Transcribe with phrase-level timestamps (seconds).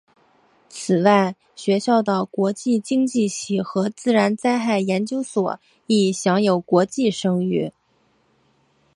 [0.67, 7.71] 此外学校的国际经济系和自然灾害研究所亦享有国际声誉。